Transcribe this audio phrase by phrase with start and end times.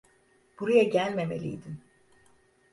[0.59, 1.79] Buraya gelmemeliydin.